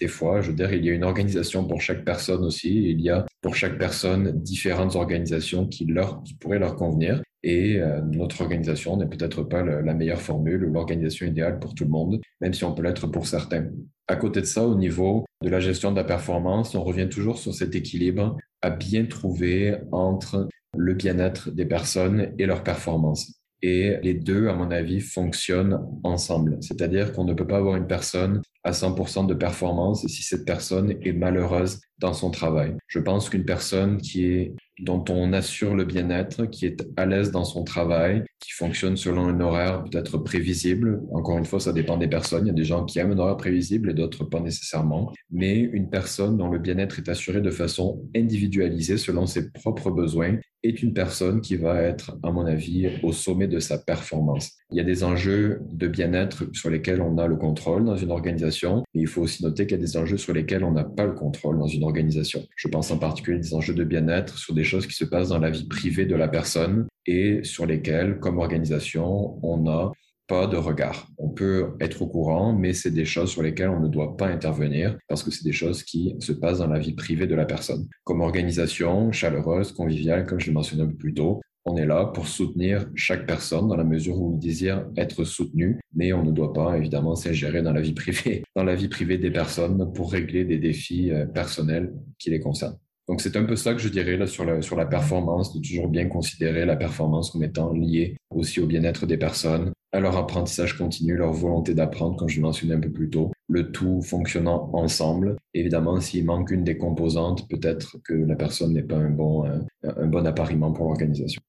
[0.00, 2.90] des fois, je veux dire, il y a une organisation pour chaque personne aussi.
[2.90, 7.22] Il y a pour chaque personne différentes organisations qui, leur, pourraient leur convenir.
[7.42, 11.84] Et euh, notre organisation n'est peut-être pas la meilleure formule ou l'organisation idéale pour tout
[11.84, 13.68] le monde, même si on peut l'être pour certains.
[14.08, 17.38] À côté de ça, au niveau de la gestion de la performance, on revient toujours
[17.38, 23.38] sur cet équilibre à bien trouver entre le bien-être des personnes et leur performance.
[23.62, 26.58] Et les deux, à mon avis, fonctionnent ensemble.
[26.60, 30.94] C'est-à-dire qu'on ne peut pas avoir une personne à 100% de performance si cette personne
[31.00, 32.76] est malheureuse dans son travail.
[32.86, 37.30] Je pense qu'une personne qui est dont on assure le bien-être, qui est à l'aise
[37.30, 41.02] dans son travail, qui fonctionne selon un horaire peut-être prévisible.
[41.12, 42.46] Encore une fois, ça dépend des personnes.
[42.46, 45.12] Il y a des gens qui aiment un horaire prévisible et d'autres pas nécessairement.
[45.30, 50.36] Mais une personne dont le bien-être est assuré de façon individualisée selon ses propres besoins
[50.62, 54.52] est une personne qui va être, à mon avis, au sommet de sa performance.
[54.70, 58.10] Il y a des enjeux de bien-être sur lesquels on a le contrôle dans une
[58.10, 58.57] organisation,
[58.94, 61.12] il faut aussi noter qu'il y a des enjeux sur lesquels on n'a pas le
[61.12, 62.44] contrôle dans une organisation.
[62.56, 65.38] Je pense en particulier des enjeux de bien-être sur des choses qui se passent dans
[65.38, 69.92] la vie privée de la personne et sur lesquelles, comme organisation, on a
[70.28, 71.08] pas de regard.
[71.16, 74.26] On peut être au courant, mais c'est des choses sur lesquelles on ne doit pas
[74.26, 77.46] intervenir parce que c'est des choses qui se passent dans la vie privée de la
[77.46, 77.88] personne.
[78.04, 82.86] Comme organisation chaleureuse, conviviale, comme je le mentionnais plus tôt, on est là pour soutenir
[82.94, 86.76] chaque personne dans la mesure où il désire être soutenu, mais on ne doit pas
[86.76, 90.58] évidemment s'ingérer dans la vie privée, dans la vie privée des personnes pour régler des
[90.58, 92.78] défis euh, personnels qui les concernent.
[93.08, 95.62] Donc c'est un peu ça que je dirais là sur la, sur la performance, de
[95.62, 100.16] toujours bien considérer la performance comme étant liée aussi au bien-être des personnes, à leur
[100.18, 104.68] apprentissage continu, leur volonté d'apprendre, comme je mentionnais un peu plus tôt, le tout fonctionnant
[104.74, 105.36] ensemble.
[105.54, 109.44] Évidemment, s'il manque une des composantes, peut-être que la personne n'est pas un bon,
[109.82, 111.40] un bon appariement pour l'organisation.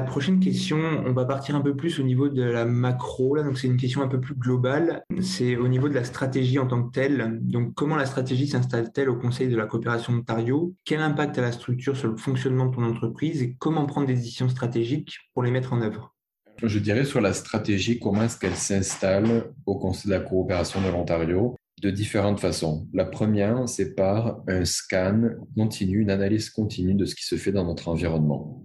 [0.00, 3.36] La prochaine question, on va partir un peu plus au niveau de la macro.
[3.36, 5.04] Donc c'est une question un peu plus globale.
[5.20, 7.38] C'est au niveau de la stratégie en tant que telle.
[7.42, 10.74] Donc, comment la stratégie s'installe-t-elle au Conseil de la coopération d'Ontario?
[10.86, 13.42] Quel impact a la structure sur le fonctionnement de ton entreprise?
[13.42, 16.16] Et comment prendre des décisions stratégiques pour les mettre en œuvre?
[16.62, 20.88] Je dirais sur la stratégie, comment est-ce qu'elle s'installe au Conseil de la coopération de
[20.88, 21.56] l'Ontario?
[21.82, 22.88] De différentes façons.
[22.94, 27.52] La première, c'est par un scan continu, une analyse continue de ce qui se fait
[27.52, 28.64] dans notre environnement.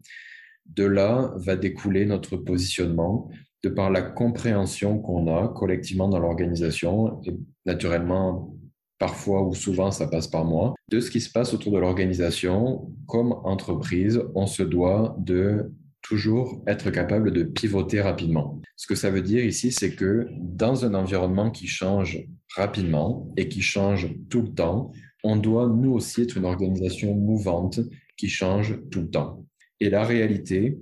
[0.65, 3.29] De là va découler notre positionnement
[3.63, 8.55] de par la compréhension qu'on a collectivement dans l'organisation et naturellement
[8.99, 12.91] parfois ou souvent ça passe par moi, de ce qui se passe autour de l'organisation.
[13.07, 18.61] Comme entreprise, on se doit de toujours être capable de pivoter rapidement.
[18.75, 22.23] Ce que ça veut dire ici, c'est que dans un environnement qui change
[22.55, 24.91] rapidement et qui change tout le temps,
[25.23, 27.79] on doit nous aussi être une organisation mouvante
[28.17, 29.44] qui change tout le temps.
[29.79, 30.77] Et la réalité,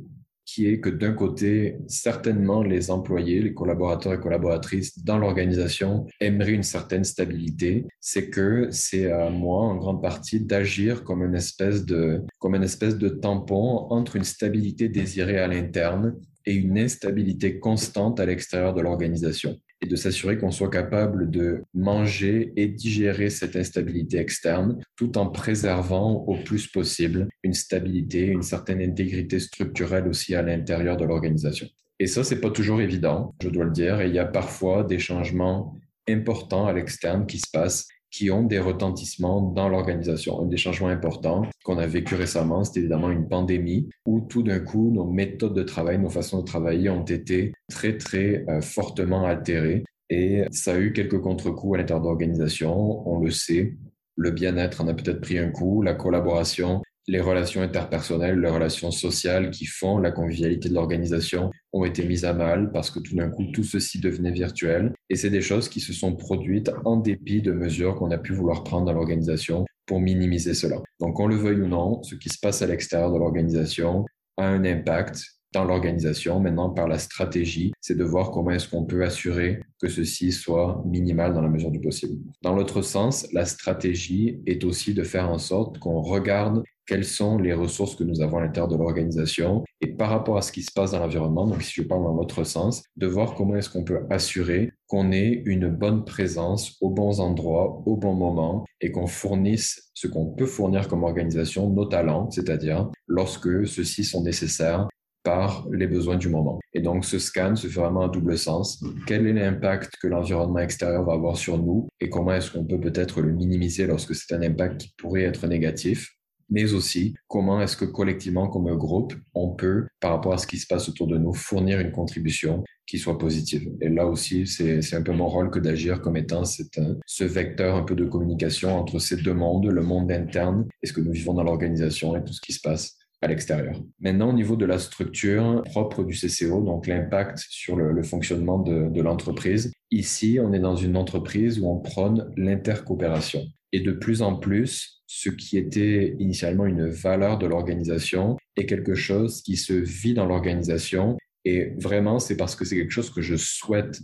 [0.46, 6.52] qui est que d'un côté, certainement les employés, les collaborateurs et collaboratrices dans l'organisation aimeraient
[6.52, 11.86] une certaine stabilité, c'est que c'est à moi en grande partie d'agir comme une espèce
[11.86, 17.60] de comme une espèce de tampon entre une stabilité désirée à l'interne et une instabilité
[17.60, 23.30] constante à l'extérieur de l'organisation et de s'assurer qu'on soit capable de manger et digérer
[23.30, 30.08] cette instabilité externe tout en préservant au plus possible une stabilité, une certaine intégrité structurelle
[30.08, 31.68] aussi à l'intérieur de l'organisation.
[32.00, 34.84] Et ça, c'est pas toujours évident, je dois le dire, et il y a parfois
[34.84, 40.44] des changements importants à l'externe qui se passent qui ont des retentissements dans l'organisation.
[40.44, 44.60] Un des changements importants qu'on a vécu récemment, c'était évidemment une pandémie où tout d'un
[44.60, 49.26] coup, nos méthodes de travail, nos façons de travailler ont été très, très euh, fortement
[49.26, 49.84] altérées.
[50.12, 53.10] Et ça a eu quelques contre-coups à l'intérieur de l'organisation.
[53.10, 53.74] On le sait,
[54.16, 58.92] le bien-être en a peut-être pris un coup, la collaboration les relations interpersonnelles, les relations
[58.92, 63.16] sociales qui font la convivialité de l'organisation ont été mises à mal parce que tout
[63.16, 64.94] d'un coup, tout ceci devenait virtuel.
[65.10, 68.34] Et c'est des choses qui se sont produites en dépit de mesures qu'on a pu
[68.34, 70.78] vouloir prendre dans l'organisation pour minimiser cela.
[71.02, 74.06] Donc, on le veuille ou non, ce qui se passe à l'extérieur de l'organisation
[74.38, 76.40] a un impact dans l'organisation.
[76.40, 80.82] Maintenant, par la stratégie, c'est de voir comment est-ce qu'on peut assurer que ceci soit
[80.86, 82.18] minimal dans la mesure du possible.
[82.42, 87.38] Dans l'autre sens, la stratégie est aussi de faire en sorte qu'on regarde quelles sont
[87.38, 90.62] les ressources que nous avons à l'intérieur de l'organisation et par rapport à ce qui
[90.62, 93.70] se passe dans l'environnement, donc si je parle dans l'autre sens, de voir comment est-ce
[93.70, 98.92] qu'on peut assurer qu'on ait une bonne présence aux bons endroits, au bon moment et
[98.92, 104.88] qu'on fournisse ce qu'on peut fournir comme organisation, nos talents, c'est-à-dire lorsque ceux-ci sont nécessaires
[105.24, 106.60] par les besoins du moment.
[106.74, 108.84] Et donc, ce scan se fait vraiment à double sens.
[109.08, 112.80] Quel est l'impact que l'environnement extérieur va avoir sur nous et comment est-ce qu'on peut
[112.80, 116.14] peut-être le minimiser lorsque c'est un impact qui pourrait être négatif?
[116.54, 120.46] Mais aussi comment est-ce que collectivement, comme un groupe, on peut, par rapport à ce
[120.46, 123.72] qui se passe autour de nous, fournir une contribution qui soit positive.
[123.82, 127.82] Et là aussi, c'est un peu mon rôle que d'agir comme étant ce vecteur un
[127.82, 131.34] peu de communication entre ces deux mondes, le monde interne et ce que nous vivons
[131.34, 133.82] dans l'organisation et tout ce qui se passe à l'extérieur.
[134.00, 139.02] Maintenant, au niveau de la structure propre du CCO, donc l'impact sur le, fonctionnement de
[139.02, 143.44] l'entreprise, ici, on est dans une entreprise où on prône l'intercoopération.
[143.72, 148.96] Et de plus en plus, ce qui était initialement une valeur de l'organisation est quelque
[148.96, 151.20] chose qui se vit dans l'organisation.
[151.46, 154.00] Et vraiment, c'est parce que c'est quelque chose que je souhaite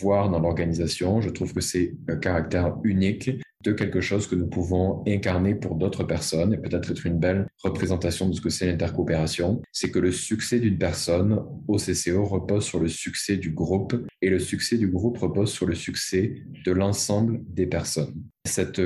[0.00, 1.20] voir dans l'organisation.
[1.20, 3.30] Je trouve que c'est un caractère unique
[3.62, 7.46] de quelque chose que nous pouvons incarner pour d'autres personnes et peut-être être une belle
[7.62, 9.60] représentation de ce que c'est l'intercoopération.
[9.72, 14.30] C'est que le succès d'une personne au CCO repose sur le succès du groupe et
[14.30, 18.14] le succès du groupe repose sur le succès de l'ensemble des personnes.
[18.46, 18.80] Cette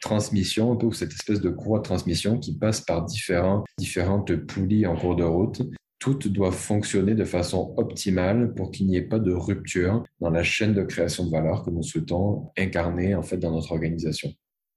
[0.00, 4.86] transmission, un peu, cette espèce de courroie de transmission qui passe par différents, différentes poulies
[4.86, 5.62] en cours de route,
[5.98, 10.42] toutes doivent fonctionner de façon optimale pour qu'il n'y ait pas de rupture dans la
[10.42, 14.30] chaîne de création de valeur que nous souhaitons incarner en fait dans notre organisation.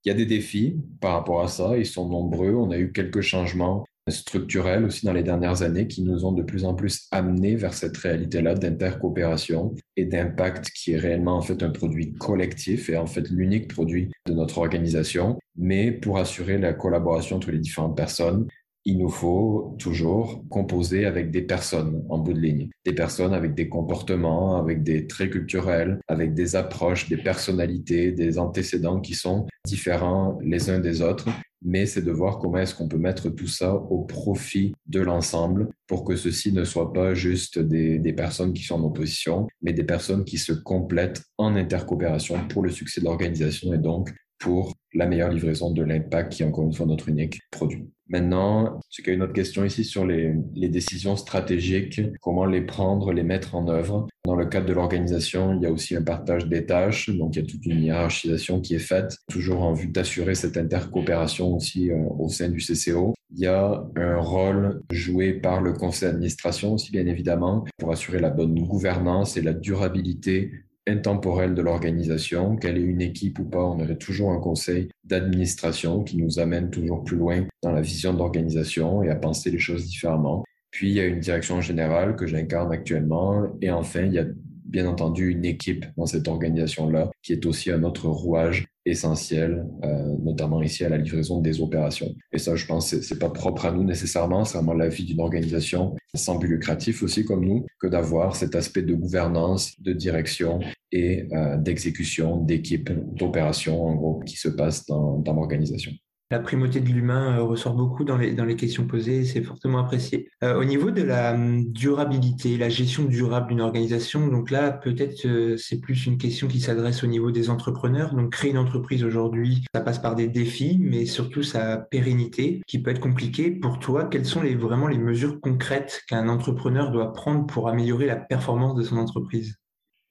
[0.04, 2.52] Il y a des défis par rapport à ça, ils sont nombreux.
[2.54, 6.42] On a eu quelques changements structurels aussi dans les dernières années qui nous ont de
[6.42, 11.62] plus en plus amenés vers cette réalité-là d'intercoopération et d'impact qui est réellement en fait
[11.62, 15.38] un produit collectif et en fait l'unique produit de notre organisation.
[15.56, 18.48] Mais pour assurer la collaboration entre les différentes personnes,
[18.84, 23.54] il nous faut toujours composer avec des personnes en bout de ligne, des personnes avec
[23.54, 29.46] des comportements, avec des traits culturels, avec des approches, des personnalités, des antécédents qui sont
[29.66, 31.28] différents les uns des autres.
[31.64, 35.68] Mais c'est de voir comment est-ce qu'on peut mettre tout ça au profit de l'ensemble
[35.86, 39.84] pour que ceci ne soit pas juste des, personnes qui sont en opposition, mais des
[39.84, 44.12] personnes qui se complètent en intercoopération pour le succès de l'organisation et donc
[44.42, 47.88] pour la meilleure livraison de l'impact qui est encore une fois notre unique produit.
[48.08, 52.44] Maintenant, c'est qu'il y a une autre question ici sur les, les, décisions stratégiques, comment
[52.44, 54.06] les prendre, les mettre en œuvre?
[54.26, 57.40] Dans le cadre de l'organisation, il y a aussi un partage des tâches, donc il
[57.40, 61.90] y a toute une hiérarchisation qui est faite, toujours en vue d'assurer cette intercoopération aussi
[61.90, 63.14] euh, au sein du CCO.
[63.34, 68.18] Il y a un rôle joué par le conseil d'administration aussi, bien évidemment, pour assurer
[68.18, 70.50] la bonne gouvernance et la durabilité
[70.88, 76.02] intemporelle de l'organisation, qu'elle ait une équipe ou pas, on aurait toujours un conseil d'administration
[76.02, 79.86] qui nous amène toujours plus loin dans la vision d'organisation et à penser les choses
[79.86, 80.44] différemment.
[80.70, 84.24] Puis il y a une direction générale que j'incarne actuellement et enfin il y a
[84.72, 90.16] bien entendu une équipe dans cette organisation-là qui est aussi un autre rouage essentiel, euh,
[90.20, 92.12] notamment ici à la livraison des opérations.
[92.32, 95.20] Et ça, je pense, c'est pas propre à nous nécessairement, c'est vraiment la vie d'une
[95.20, 100.58] organisation sans but lucratif aussi comme nous, que d'avoir cet aspect de gouvernance, de direction
[100.90, 105.92] et euh, d'exécution d'équipe, d'opération, en gros, qui se passe dans, dans l'organisation
[106.32, 109.80] la primauté de l'humain euh, ressort beaucoup dans les, dans les questions posées c'est fortement
[109.80, 110.30] apprécié.
[110.42, 115.26] Euh, au niveau de la hum, durabilité, la gestion durable d'une organisation, donc là, peut-être
[115.26, 118.14] euh, c'est plus une question qui s'adresse au niveau des entrepreneurs.
[118.14, 122.80] Donc, créer une entreprise aujourd'hui, ça passe par des défis, mais surtout sa pérennité qui
[122.80, 123.50] peut être compliquée.
[123.50, 128.16] Pour toi, quelles sont vraiment les mesures concrètes qu'un entrepreneur doit prendre pour améliorer la
[128.16, 129.61] performance de son entreprise?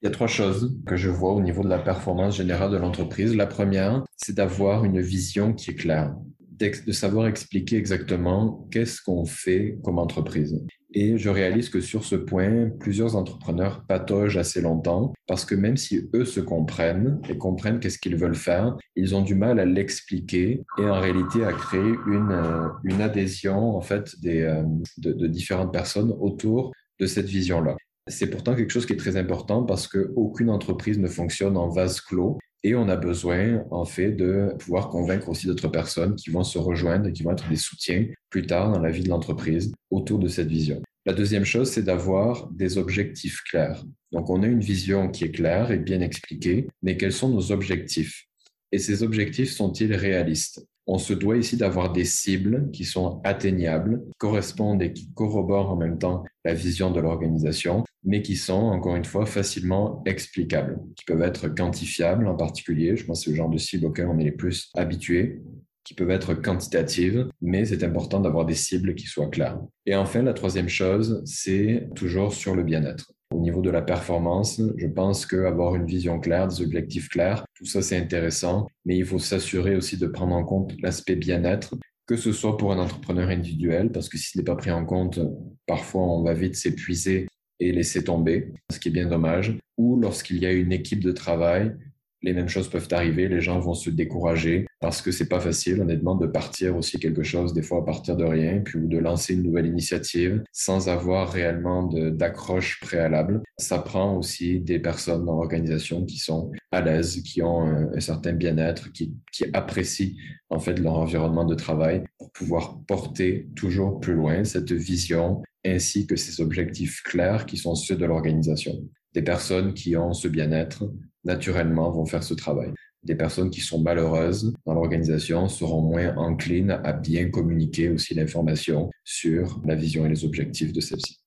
[0.01, 2.77] Il y a trois choses que je vois au niveau de la performance générale de
[2.77, 3.35] l'entreprise.
[3.35, 6.15] La première, c'est d'avoir une vision qui est claire,
[6.59, 10.65] de savoir expliquer exactement qu'est-ce qu'on fait comme entreprise.
[10.93, 15.77] Et je réalise que sur ce point, plusieurs entrepreneurs patogent assez longtemps parce que même
[15.77, 19.65] si eux se comprennent et comprennent qu'est-ce qu'ils veulent faire, ils ont du mal à
[19.65, 24.63] l'expliquer et en réalité à créer une, euh, une adhésion en fait des, euh,
[24.97, 27.77] de, de différentes personnes autour de cette vision-là.
[28.11, 32.01] C'est pourtant quelque chose qui est très important parce qu'aucune entreprise ne fonctionne en vase
[32.01, 36.43] clos et on a besoin, en fait, de pouvoir convaincre aussi d'autres personnes qui vont
[36.43, 39.73] se rejoindre et qui vont être des soutiens plus tard dans la vie de l'entreprise
[39.89, 40.81] autour de cette vision.
[41.05, 43.83] La deuxième chose, c'est d'avoir des objectifs clairs.
[44.11, 47.51] Donc, on a une vision qui est claire et bien expliquée, mais quels sont nos
[47.51, 48.27] objectifs?
[48.71, 50.67] Et ces objectifs sont-ils réalistes?
[50.87, 55.75] On se doit ici d'avoir des cibles qui sont atteignables, correspondent et qui corroborent en
[55.75, 61.05] même temps la vision de l'organisation, mais qui sont, encore une fois, facilement explicables, qui
[61.05, 62.95] peuvent être quantifiables en particulier.
[62.95, 65.41] Je pense que c'est le genre de cible auquel on est les plus habitués
[65.83, 69.59] qui peuvent être quantitatives, mais c'est important d'avoir des cibles qui soient claires.
[69.85, 73.11] Et enfin, la troisième chose, c'est toujours sur le bien-être.
[73.31, 77.65] Au niveau de la performance, je pense qu'avoir une vision claire, des objectifs clairs, tout
[77.65, 82.17] ça c'est intéressant, mais il faut s'assurer aussi de prendre en compte l'aspect bien-être, que
[82.17, 85.19] ce soit pour un entrepreneur individuel, parce que si ce n'est pas pris en compte,
[85.65, 87.27] parfois on va vite s'épuiser
[87.61, 91.13] et laisser tomber, ce qui est bien dommage, ou lorsqu'il y a une équipe de
[91.13, 91.73] travail
[92.23, 95.81] les mêmes choses peuvent arriver, les gens vont se décourager parce que c'est pas facile,
[95.81, 98.97] honnêtement, de partir aussi quelque chose, des fois à partir de rien, puis ou de
[98.97, 103.41] lancer une nouvelle initiative sans avoir réellement d'accroche préalable.
[103.57, 108.33] Ça prend aussi des personnes dans l'organisation qui sont à l'aise, qui ont un, certain
[108.33, 110.15] bien-être, qui, qui apprécient
[110.49, 116.07] en fait leur environnement de travail pour pouvoir porter toujours plus loin cette vision ainsi
[116.07, 118.73] que ces objectifs clairs qui sont ceux de l'organisation.
[119.13, 120.89] Des personnes qui ont ce bien-être
[121.23, 122.73] naturellement, vont faire ce travail.
[123.03, 128.91] Des personnes qui sont malheureuses dans l'organisation seront moins enclines à bien communiquer aussi l'information
[129.03, 131.20] sur la vision et les objectifs de celle-ci.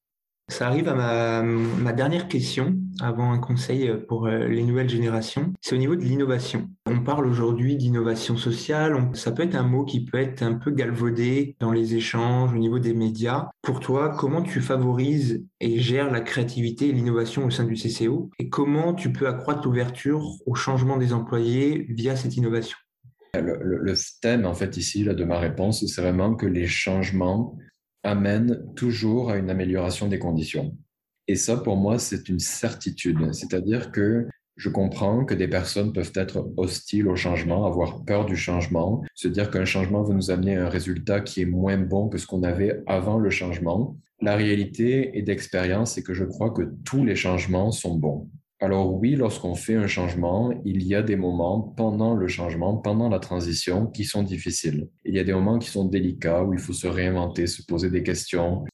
[0.49, 5.55] Ça arrive à ma, dernière question avant un conseil pour euh, les nouvelles générations.
[5.63, 6.69] C'est au niveau de l'innovation.
[6.85, 9.11] On parle aujourd'hui d'innovation sociale.
[9.15, 12.59] ça peut être un mot qui peut être un peu galvaudé dans les échanges au
[12.59, 13.49] niveau des médias.
[13.63, 18.31] Pour toi, comment tu favorises et gères la créativité et l'innovation au sein du CCO
[18.39, 22.77] et comment tu peux accroître l'ouverture au changement des employés via cette innovation?
[23.35, 26.67] Le, le, le, thème, en fait, ici, là, de ma réponse, c'est vraiment que les
[26.67, 27.57] changements
[28.05, 30.77] amène toujours à une amélioration des conditions.
[31.27, 33.33] Et ça, pour moi, c'est une certitude.
[33.33, 38.37] C'est-à-dire que Je comprends que des personnes peuvent être hostiles au changement, avoir peur du
[38.37, 42.09] changement, se dire qu'un changement va nous amener à un résultat qui est moins bon
[42.09, 43.97] que ce qu'on avait avant le changement.
[44.21, 48.31] La réalité et d'expérience, c'est que je crois que tous les changements sont bons.
[48.65, 53.11] Alors oui, lorsqu'on fait un changement, il y a des moments pendant le changement, pendant
[53.11, 54.89] la transition, qui sont difficiles.
[55.05, 57.91] Il y a des moments qui sont délicats, où il faut se réinventer, se poser
[57.91, 58.65] des questions.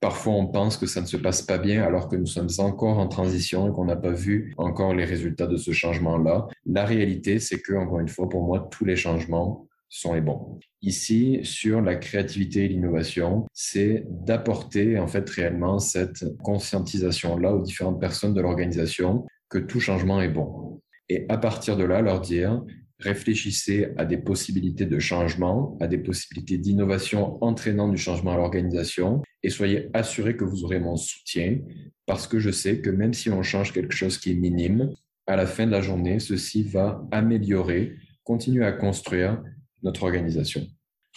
[0.00, 2.98] Parfois, on pense que ça ne se passe pas bien alors que nous sommes encore
[2.98, 6.48] en transition et qu'on n'a pas vu encore les résultats de ce changement-là.
[6.64, 10.58] La réalité, c'est que, encore une fois, pour moi, tous les changements sont les bons.
[10.82, 18.00] Ici, sur la créativité et l'innovation, c'est d'apporter en fait réellement cette conscientisation-là aux différentes
[18.00, 20.80] personnes de l'organisation que tout changement est bon.
[21.08, 22.62] Et à partir de là, leur dire,
[22.98, 29.22] réfléchissez à des possibilités de changement, à des possibilités d'innovation entraînant du changement à l'organisation
[29.42, 31.58] et soyez assurés que vous aurez mon soutien
[32.06, 34.92] parce que je sais que même si on change quelque chose qui est minime,
[35.26, 39.42] à la fin de la journée, ceci va améliorer, continuer à construire
[39.82, 40.66] notre organisation.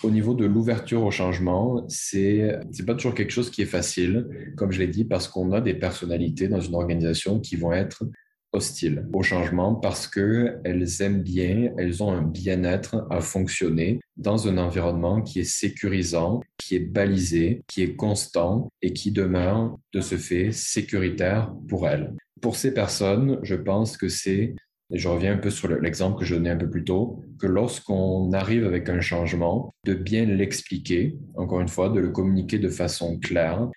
[0.02, 4.54] Au niveau de l'ouverture au changement, c'est c'est pas toujours quelque chose qui est facile,
[4.56, 8.06] comme je l'ai dit, parce qu'on a des personnalités dans une organisation qui vont être
[8.52, 14.48] hostiles au changement parce que elles aiment bien, elles ont un bien-être à fonctionner dans
[14.48, 20.02] un environnement qui est sécurisant, qui est balisé, qui est constant et qui demeure de
[20.02, 22.16] ce fait sécuritaire pour elles.
[22.42, 24.56] Pour ces personnes, je pense que c'est
[24.92, 27.48] et je reviens un peu sur l'exemple que je donnais un peu plus tôt, que
[27.48, 32.70] lorsqu'on arrive avec un changement, de bien l'expliquer, encore une fois, de le communiquer de
[32.70, 33.70] façon claire,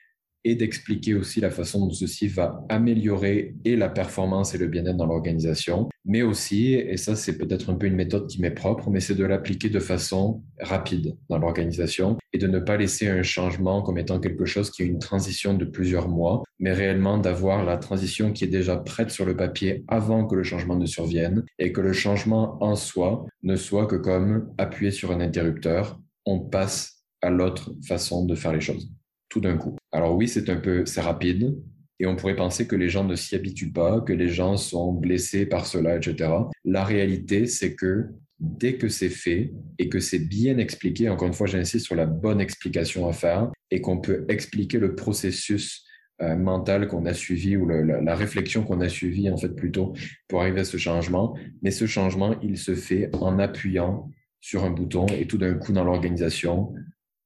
[0.44, 4.96] et d'expliquer aussi la façon dont ceci va améliorer et la performance et le bien-être
[4.96, 8.90] dans l'organisation, mais aussi, et ça c'est peut-être un peu une méthode qui m'est propre,
[8.90, 13.22] mais c'est de l'appliquer de façon rapide dans l'organisation et de ne pas laisser un
[13.22, 17.64] changement comme étant quelque chose qui est une transition de plusieurs mois, mais réellement d'avoir
[17.64, 21.44] la transition qui est déjà prête sur le papier avant que le changement ne survienne
[21.58, 26.40] et que le changement en soi ne soit que comme appuyer sur un interrupteur, on
[26.40, 28.90] passe à l'autre façon de faire les choses
[29.32, 29.76] tout d'un coup.
[29.92, 31.56] Alors oui, c'est un peu, c'est rapide,
[31.98, 34.92] et on pourrait penser que les gens ne s'y habituent pas, que les gens sont
[34.92, 36.30] blessés par cela, etc.
[36.66, 41.32] La réalité, c'est que dès que c'est fait et que c'est bien expliqué, encore une
[41.32, 45.86] fois, j'insiste sur la bonne explication à faire, et qu'on peut expliquer le processus
[46.20, 49.94] euh, mental qu'on a suivi ou la, la, réflexion qu'on a suivi en fait plutôt
[50.28, 51.34] pour arriver à ce changement.
[51.62, 54.10] Mais ce changement, il se fait en appuyant
[54.42, 56.74] sur un bouton et tout d'un coup dans l'organisation,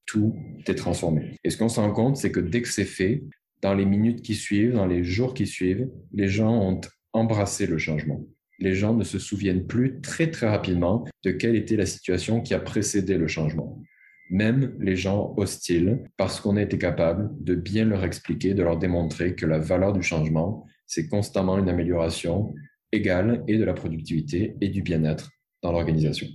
[0.06, 0.34] tout
[0.66, 1.36] est transformé.
[1.44, 3.24] Et ce qu'on se rend compte, c'est que dès que c'est fait,
[3.62, 6.80] dans les minutes qui suivent, dans les jours qui suivent, les gens ont
[7.12, 8.24] embrassé le changement.
[8.58, 12.54] Les gens ne se souviennent plus très très rapidement de quelle était la situation qui
[12.54, 13.82] a précédé le changement.
[14.30, 18.78] Même les gens hostiles, parce qu'on a été capable de bien leur expliquer, de leur
[18.78, 22.54] démontrer que la valeur du changement, c'est constamment une amélioration
[22.92, 25.30] égale et de la productivité et du bien-être
[25.62, 26.26] dans l'organisation.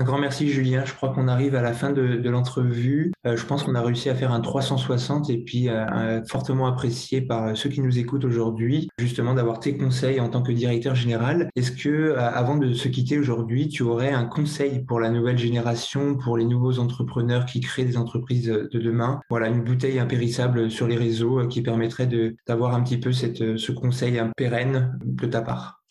[0.00, 0.84] Un grand merci Julien.
[0.84, 3.10] Je crois qu'on arrive à la fin de, l'entrevue.
[3.26, 7.20] Euh, je pense qu'on a réussi à faire un 360 et puis euh, fortement apprécié
[7.20, 11.50] par ceux qui nous écoutent aujourd'hui, justement d'avoir tes conseils en tant que directeur général.
[11.56, 15.38] Est-ce que euh, avant de se quitter aujourd'hui, tu aurais un conseil pour la nouvelle
[15.38, 19.18] génération, pour les nouveaux entrepreneurs qui créent des entreprises de demain?
[19.30, 22.08] Voilà, une bouteille impérissable sur les réseaux qui permettrait
[22.46, 25.82] d'avoir un petit peu ce conseil pérenne de ta part.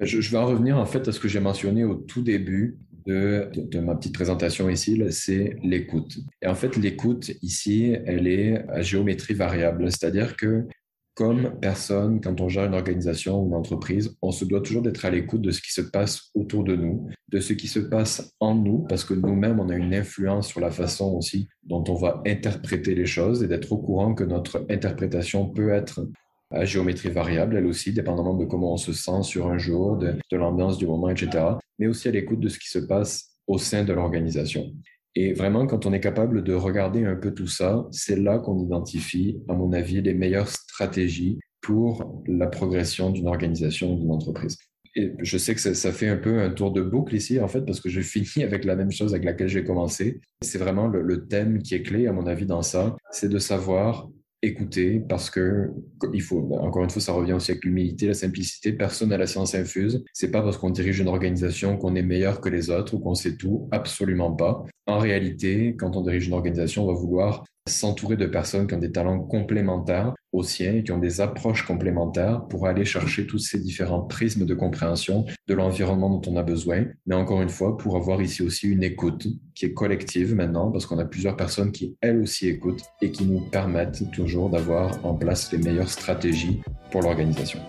[0.00, 3.80] Je, vais en revenir en fait à ce que j'ai mentionné au tout début de,
[3.80, 6.18] ma petite présentation ici, c'est l'écoute.
[6.42, 10.66] Et en fait, l'écoute ici, elle est à géométrie variable, c'est-à-dire que
[11.14, 15.04] comme personne, quand on gère une organisation ou une entreprise, on se doit toujours d'être
[15.04, 18.32] à l'écoute de ce qui se passe autour de nous, de ce qui se passe
[18.40, 21.94] en nous, parce que nous-mêmes, on a une influence sur la façon aussi dont on
[21.94, 26.06] va interpréter les choses et d'être au courant que notre interprétation peut être
[26.50, 30.18] à géométrie variable, elle aussi, dépendamment de comment on se sent sur un jour, de,
[30.32, 31.44] l'ambiance du moment, etc.,
[31.78, 34.72] mais aussi à l'écoute de ce qui se passe au sein de l'organisation.
[35.14, 38.58] Et vraiment, quand on est capable de regarder un peu tout ça, c'est là qu'on
[38.58, 44.56] identifie, à mon avis, les meilleures stratégies pour la progression d'une organisation ou d'une entreprise.
[44.96, 47.62] Et je sais que ça, fait un peu un tour de boucle ici, en fait,
[47.62, 50.20] parce que je finis avec la même chose avec laquelle j'ai commencé.
[50.42, 54.08] C'est vraiment le thème qui est clé, à mon avis, dans ça, c'est de savoir
[54.42, 55.70] écouter parce que
[56.14, 58.72] il faut encore une fois ça revient aussi avec l'humilité la simplicité.
[58.72, 60.02] Personne n'a la science infuse.
[60.12, 63.14] C'est pas parce qu'on dirige une organisation qu'on est meilleur que les autres ou qu'on
[63.14, 63.68] sait tout.
[63.70, 64.64] Absolument pas.
[64.86, 68.78] En réalité quand on dirige une organisation on va vouloir s'entourer de personnes qui ont
[68.78, 73.38] des talents complémentaires aux siens et qui ont des approches complémentaires pour aller chercher tous
[73.38, 76.84] ces différents prismes de compréhension de l'environnement dont on a besoin.
[77.06, 80.86] Mais encore une fois, pour avoir ici aussi une écoute qui est collective maintenant, parce
[80.86, 85.14] qu'on a plusieurs personnes qui, elles aussi, écoutent et qui nous permettent toujours d'avoir en
[85.14, 87.60] place les meilleures stratégies pour l'organisation.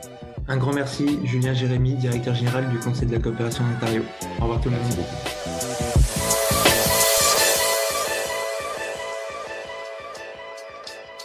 [0.48, 4.02] Un grand merci, Julien Jérémy, directeur général du Conseil de la coopération d'Ontario.
[4.40, 5.71] Au revoir tout le monde.